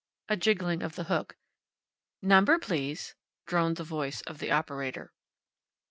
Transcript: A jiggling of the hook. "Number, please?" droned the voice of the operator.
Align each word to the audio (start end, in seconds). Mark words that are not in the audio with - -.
A 0.29 0.35
jiggling 0.35 0.81
of 0.81 0.95
the 0.95 1.03
hook. 1.03 1.37
"Number, 2.23 2.57
please?" 2.57 3.13
droned 3.45 3.77
the 3.77 3.83
voice 3.83 4.21
of 4.21 4.39
the 4.39 4.49
operator. 4.49 5.13